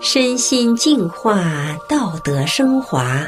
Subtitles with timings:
[0.00, 1.42] 身心净化，
[1.88, 3.26] 道德升华。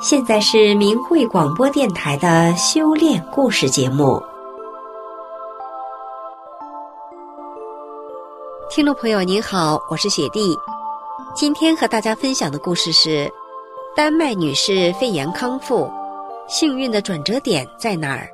[0.00, 4.20] 现在是明慧广播电台的修炼故事节目。
[8.70, 10.56] 听众朋友您好，我是雪蒂。
[11.34, 13.30] 今天和大家分享的故事是：
[13.94, 15.90] 丹麦女士肺炎康复，
[16.48, 18.26] 幸运的转折点在哪儿？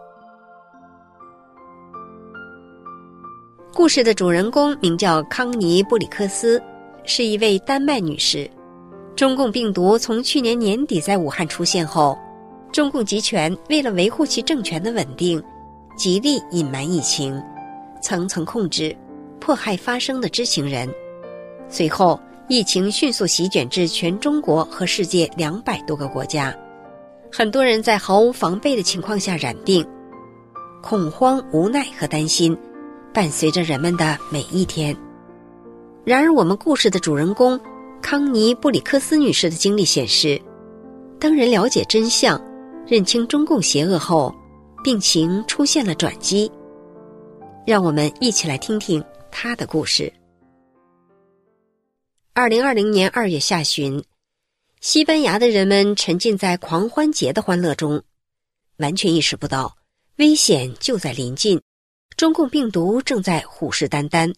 [3.75, 6.63] 故事的主人公名叫康妮·布里克斯，
[7.09, 8.49] 是一位丹麦女士。
[9.17, 12.17] 中共病毒从去年年底在武汉出现后，
[12.71, 15.43] 中共集权为了维护其政权的稳定，
[15.97, 17.43] 极力隐瞒疫情，
[18.03, 18.95] 层层控制，
[19.41, 20.89] 迫害发生的知情人。
[21.69, 26.55] 随后，疫情迅速席卷至全中国和世界两百多个国家，
[27.33, 29.85] 很多人在毫无防备的情况下染病，
[30.83, 32.57] 恐慌、无奈和担心。
[33.15, 34.95] 伴随着人们的每一天。
[36.09, 37.61] 然而，我们故事的主人公
[38.01, 40.41] 康妮·布里克斯女士的经历显示，
[41.21, 42.43] 当人了解真相、
[42.87, 44.35] 认清中共邪恶后，
[44.83, 46.51] 病情出现了转机。
[47.67, 50.11] 让我们一起来听听她的故事。
[52.33, 54.03] 二零二零年二月下旬，
[54.81, 58.03] 西班牙的人们沉浸在狂欢节的欢乐中，
[58.79, 59.77] 完全意识不到
[60.17, 61.61] 危险就在临近。
[62.17, 64.35] 中共病毒正在虎视眈眈，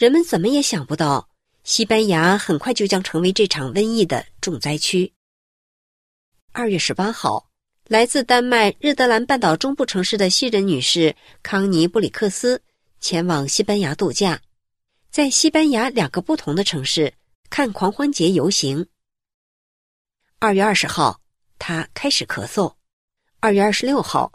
[0.00, 1.28] 人们怎么也想不到，
[1.62, 5.12] 西班牙很快就将成为这场瘟疫的重灾区。
[6.52, 7.50] 二月十八号，
[7.86, 12.62] 来自丹麦日德兰半岛中部城市的西人女士康妮·布里克斯
[12.98, 14.40] 前往西班牙度假，
[15.10, 17.12] 在西班牙两个不同的城市
[17.50, 18.86] 看狂欢节游行。
[20.38, 21.20] 二月二十号，
[21.58, 22.74] 她开始咳嗽；
[23.40, 24.32] 二月二十六号，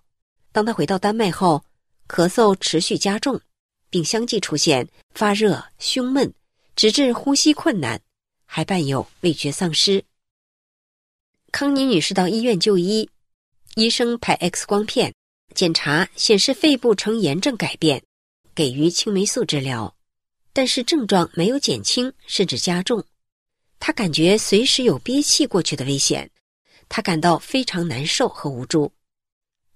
[0.52, 1.66] 当她回到丹麦后。
[2.08, 3.42] 咳嗽持续加重，
[3.96, 6.34] 并相继出现发热、胸闷，
[6.76, 7.98] 直至呼吸困难，
[8.46, 10.04] 还伴有味觉丧失。
[11.54, 13.10] 康妮女士到医院就医，
[13.76, 15.14] 医生拍 X 光片
[15.54, 18.04] 检查显示肺部呈炎症改变，
[18.54, 19.96] 给予青霉素治疗，
[20.52, 23.02] 但是症状没有减轻，甚至加重。
[23.80, 26.30] 她感觉随时有憋气过去的危险，
[26.90, 28.92] 她感到非常难受和无助。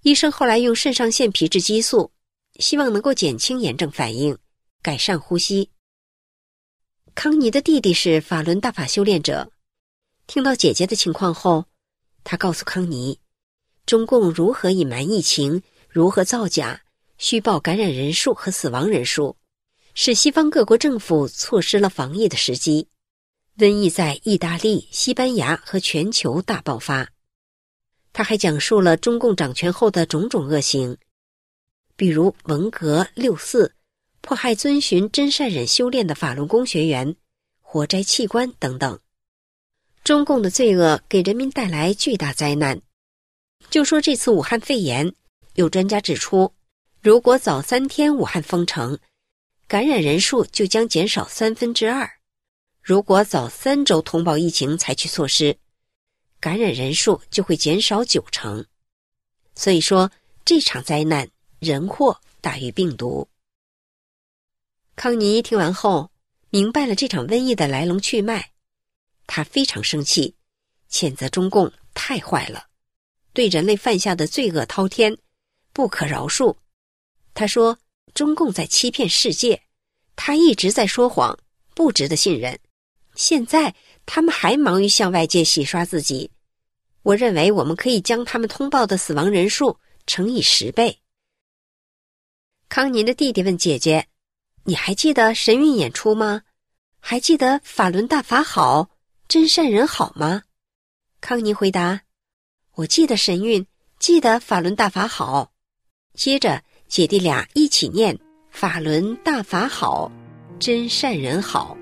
[0.02, 2.12] 医生后来用肾上腺皮质激素。
[2.60, 4.38] 希望能够减轻炎症反应，
[4.82, 5.72] 改善呼吸。
[7.16, 9.52] 康妮的弟弟是法轮大法修炼者，
[10.28, 11.66] 听到姐姐的情况后，
[12.24, 13.20] 他告诉康妮，
[13.86, 16.82] 中共如何隐瞒疫情，如何造假、
[17.18, 19.38] 虚报感染人数和死亡人数，
[19.96, 22.88] 使西方各国政府错失了防疫的时机，
[23.58, 27.10] 瘟疫在意大利、西班牙和全球大爆发。
[28.12, 30.98] 他还讲述了中共掌权后的种种恶行。
[32.00, 33.76] 比如文革六四，
[34.22, 37.14] 迫害遵循真善忍修炼的法轮功学员，
[37.60, 38.98] 活摘器官等等，
[40.06, 42.82] 中共的罪恶给人民带来巨大灾难。
[43.70, 45.14] 就说这次武汉肺炎，
[45.56, 46.54] 有专家指出，
[47.02, 48.98] 如果早三天武汉封城，
[49.68, 52.08] 感染人数就将减少三分之二；
[52.82, 55.58] 如果早三周通报疫情，采取措施，
[56.40, 58.66] 感染人数就会减少九成。
[59.54, 60.10] 所以说，
[60.46, 61.30] 这场灾难。
[61.60, 63.28] 人祸大于病毒。
[64.96, 66.10] 康妮听完后，
[66.50, 68.52] 明白了这场瘟疫的来龙去脉，
[69.28, 70.34] 他非常生气，
[70.90, 72.68] 谴责中共太坏了，
[73.34, 75.18] 对人类犯下的罪恶滔天，
[75.74, 76.56] 不可饶恕。
[77.34, 77.78] 他说
[78.16, 79.62] ：“中共在欺骗世界，
[80.16, 81.38] 他一直在说谎，
[81.76, 82.58] 不值得信任。
[83.16, 86.32] 现在他们还忙于向外界洗刷自己。
[87.04, 89.78] 我认为我们可以将他们通报的死亡人数
[90.08, 90.98] 乘以十倍。”
[92.70, 94.06] 康妮的弟弟问姐姐
[94.64, 96.44] ：“你还记得神韵演出吗？
[97.00, 98.92] 还记得法轮大法好，
[99.28, 100.44] 真善人好吗？”
[101.20, 102.02] 康妮回答
[102.76, 103.66] ：“我记得神韵，
[103.98, 105.52] 记得法轮大法好。”
[106.14, 108.20] 接着，姐弟俩一起念
[108.52, 110.12] ：“法轮大法好，
[110.60, 111.76] 真善人好。”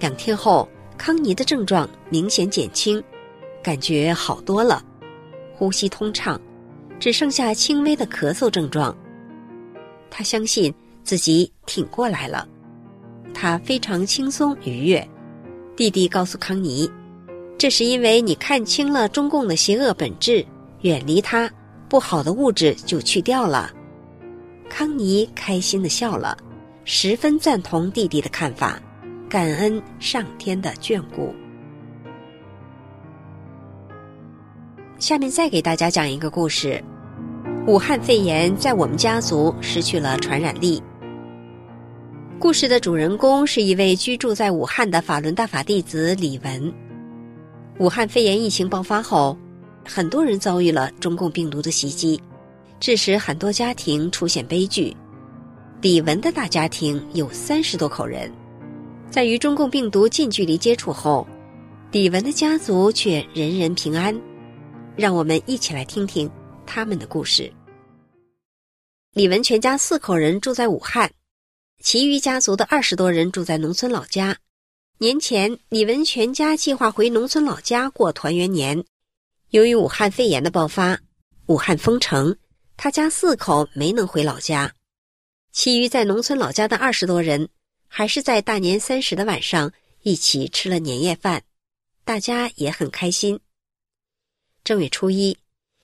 [0.00, 3.02] 两天后，康妮的症状明显减轻，
[3.62, 4.82] 感觉好多了，
[5.54, 6.40] 呼吸通畅，
[6.98, 8.96] 只剩下轻微的咳嗽症状。
[10.10, 10.74] 他相信
[11.04, 12.46] 自己挺过来了，
[13.32, 15.08] 他非常轻松愉悦。
[15.76, 16.90] 弟弟告诉康妮
[17.56, 20.44] ：“这是因为你看清了中共的邪恶本质，
[20.82, 21.50] 远离它，
[21.88, 23.72] 不好的物质就去掉了。”
[24.68, 26.36] 康妮开心的笑了，
[26.84, 28.80] 十分赞同弟弟的看法，
[29.28, 31.34] 感恩上天的眷顾。
[34.98, 36.82] 下面再给大家讲一个故事。
[37.66, 40.82] 武汉肺炎在我们家族失去了传染力。
[42.38, 46.72] 故事的主人公是一位居住在武汉的法轮大法弟子李文。
[47.78, 49.36] 武汉肺炎疫情爆发后，
[49.86, 52.18] 很多人遭遇了中共病毒的袭击，
[52.80, 54.96] 致使很多家庭出现悲剧。
[55.82, 58.32] 李文的大家庭有三十多口人，
[59.10, 61.26] 在与中共病毒近距离接触后，
[61.92, 64.18] 李文的家族却人人平安。
[64.96, 66.28] 让我们一起来听听
[66.70, 67.52] 他们的故事。
[69.12, 71.12] 李文全家四口人住在武汉。
[71.82, 74.38] 其余家族的二十多人住在农村老家。
[74.98, 78.84] 年前，李文全家计划回农村老家过团圆年。
[79.48, 81.00] 由于武汉肺炎的爆发，
[81.46, 82.36] 武汉封城，
[82.76, 84.72] 他家四口没能回老家。
[85.50, 87.48] 其余在农村老家的二十多人，
[87.88, 91.42] 还是在大年三十的晚上一起吃了年夜饭，
[92.04, 93.40] 大家也很开心。
[94.62, 95.36] 正月初一，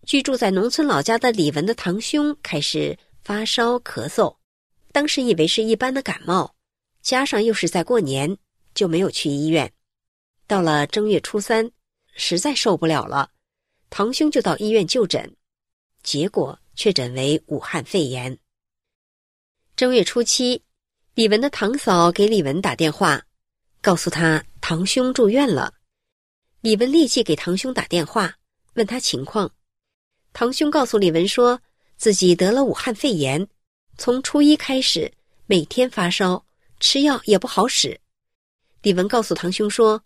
[0.07, 4.37] 居住在农村老家的李文的堂兄开始发烧咳嗽。
[4.93, 6.55] 当时以为是一般的感冒，
[7.03, 8.39] 加上又是在过年，
[8.73, 9.71] 就没有去医院。
[10.47, 11.73] 到了正月初三，
[12.15, 13.31] 实在受不了了，
[13.91, 15.37] 堂兄就到医院就诊，
[16.05, 18.39] 结果确诊为武汉肺炎。
[19.75, 20.63] 正月初七，
[21.15, 23.27] 李文的堂嫂给李文打电话，
[23.83, 25.75] 告诉他堂兄住院了。
[26.61, 28.33] 李文立即给堂兄打电话，
[28.75, 29.51] 问他情况。
[30.39, 31.59] 堂兄告诉李文说，
[31.97, 33.49] 自己得了武汉肺炎。
[33.97, 35.11] 从初一开始，
[35.47, 36.45] 每天发烧，
[36.79, 37.99] 吃药也不好使。
[38.83, 40.03] 李文告诉堂兄说：“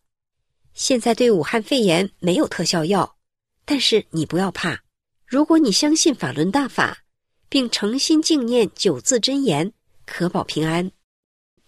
[0.72, 3.16] 现在对武汉肺炎没有特效药，
[3.64, 4.78] 但是你不要怕，
[5.26, 6.98] 如果你相信法轮大法，
[7.48, 9.72] 并诚心敬念九字真言，
[10.06, 10.88] 可保平安。”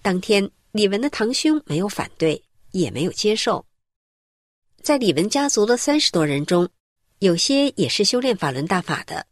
[0.03, 3.67] 当天，李文的堂兄没有反对，也没有接受。
[4.81, 6.69] 在李文家族的三十多人中，
[7.23, 9.29] 有些也是修炼法轮大法的，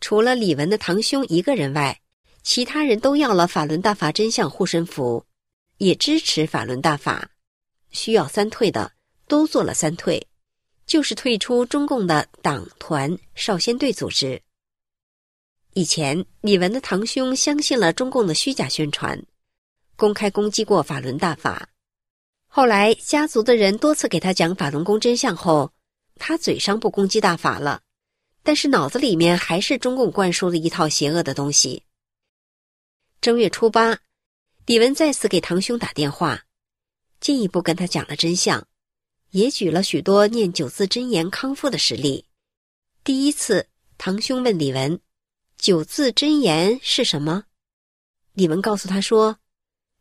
[0.00, 2.00] 除了李文的堂兄一个人外。
[2.42, 5.24] 其他人都要了法轮大法真相护身符，
[5.78, 7.30] 也支持法轮大法。
[7.92, 8.90] 需要三退的
[9.28, 10.26] 都做了三退，
[10.84, 14.42] 就是退出中共的党团少先队组织。
[15.74, 19.22] 以前李文的堂兄相信了中共的虚假宣传，
[19.94, 21.68] 公开攻击过法轮大法。
[22.48, 25.70] 后来家族的人多次给他讲法轮功真相后，
[26.24, 27.82] 他嘴上不攻击大法了，
[28.44, 31.82] 但是脑子里面还是中共灌输的一套邪恶的东西。
[33.20, 33.98] 正月初八，
[34.64, 36.44] 李文再次给堂兄打电话，
[37.18, 38.68] 进一步跟他讲了真相，
[39.30, 42.24] 也举了许多念九字真言康复的实例。
[43.02, 43.66] 第一次，
[43.98, 45.00] 堂兄问李文
[45.58, 47.46] ：“九字真言是什么？”
[48.34, 49.38] 李文告诉他说：“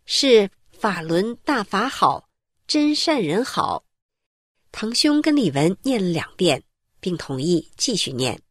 [0.06, 2.30] 是法轮大法好，
[2.68, 3.86] 真善人好。”
[4.72, 6.64] 堂兄跟李文念了两遍，
[7.00, 8.42] 并同意继续念。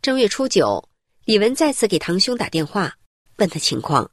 [0.00, 0.88] 正月初九，
[1.24, 2.96] 李文再次给堂兄打电话。
[3.36, 4.10] 问他情况，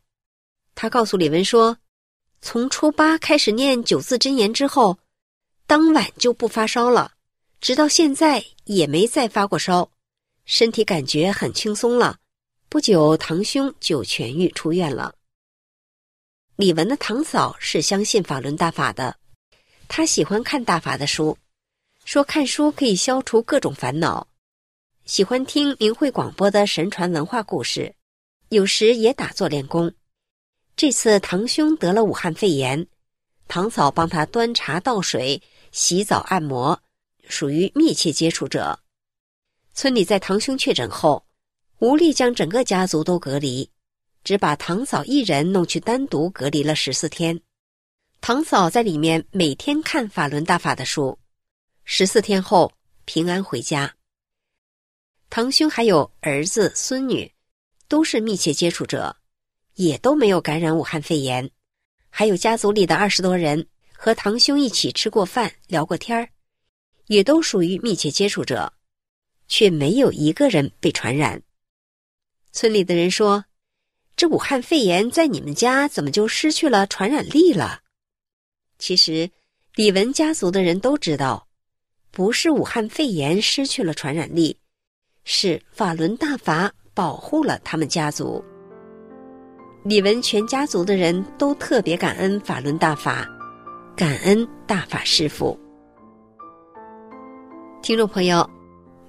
[0.73, 1.77] 他告诉李文说，
[2.41, 4.97] 从初八开始念九字真言之后，
[5.65, 7.13] 当晚就不发烧了，
[7.61, 9.89] 直到现在也没再发过烧，
[10.45, 12.19] 身体感觉很轻松了。
[12.69, 15.15] 不久，堂兄就痊愈出院了。
[16.55, 19.17] 李文的堂嫂是相信法轮大法的，
[19.87, 21.37] 他喜欢看大法的书，
[22.03, 24.27] 说看书可以消除各种烦恼，
[25.05, 27.95] 喜欢听明慧广播的神传文化故事。
[28.49, 29.91] 有时也打坐练功。
[30.75, 32.85] 这次堂兄得了武汉肺炎，
[33.47, 36.79] 堂嫂帮他端茶倒水、洗澡按摩，
[37.27, 38.79] 属于密切接触者。
[39.73, 41.25] 村里在堂兄确诊后，
[41.79, 43.69] 无力将整个家族都隔离，
[44.23, 47.41] 只把堂嫂一人弄去单独隔离了十四天。
[48.27, 51.19] 堂嫂在里面每天看法轮大法的书，
[51.83, 52.73] 十四天后
[53.05, 53.95] 平安回家。
[55.29, 57.31] 堂兄还有儿子孙女。
[57.87, 59.15] 都是密切接触者，
[59.75, 61.47] 也都没有感染武汉肺炎。
[62.09, 66.27] 还有家族里的二十多人和堂兄一起吃过饭、聊过天儿，
[67.05, 68.73] 也都属于密切接触者，
[69.47, 71.39] 却没有一个人被传染。
[72.51, 73.45] 村里的人说
[74.17, 77.81] ：“这武汉肺炎在你们家怎么就失去了传染力了？”
[78.77, 79.29] 其实，
[79.75, 81.47] 李文家族的人都知道，
[82.11, 84.57] 不是武汉肺炎失去了传染力，
[85.23, 86.71] 是法轮大法。
[86.95, 88.41] 保护了他们家族。
[89.83, 93.27] 李文全家族的人都特别感恩法轮大法，
[93.97, 95.59] 感恩大法师父。
[97.81, 98.49] 听众朋友，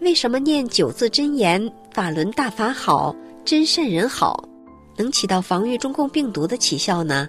[0.01, 1.63] 为什么念九字真言
[1.95, 4.43] “法轮大法好，真善人好”，
[4.99, 7.29] 能起到防御中共病毒的奇效呢？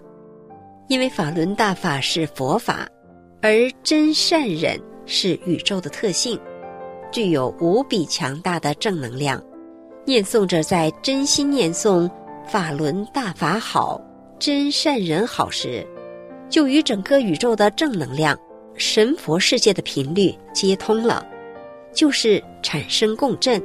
[0.87, 2.87] 因为法轮大法是佛法，
[3.41, 6.39] 而真善忍是宇宙的特性，
[7.11, 9.43] 具有无比强大的正能量。
[10.05, 12.09] 念诵者在真心念诵
[12.47, 14.01] “法轮大法好，
[14.39, 15.85] 真善忍好时，
[16.49, 18.37] 就与整个宇宙的正能量、
[18.75, 21.27] 神佛世界的频率接通了，
[21.93, 23.61] 就是产生共振。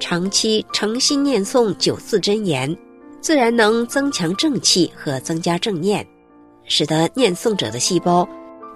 [0.00, 2.76] 长期诚心念诵九字真言，
[3.20, 6.04] 自然能增强正气和增加正念，
[6.66, 8.28] 使得念诵者的细胞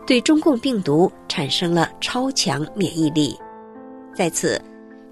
[0.06, 3.37] 对中共病毒产生了超强免疫力。
[4.14, 4.61] 在此，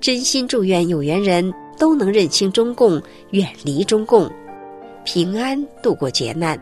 [0.00, 4.30] 真心祝愿有缘人都能认清中共，远离中共，
[5.04, 6.58] 平安度过劫难，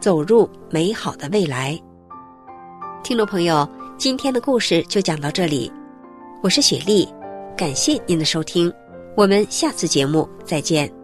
[0.00, 1.78] 走入美好的未来。
[3.02, 5.70] 听众朋友，今天的故事就讲到这里，
[6.42, 7.08] 我是雪莉，
[7.56, 8.72] 感谢您的收听。
[9.16, 10.99] 我们下次节目再见。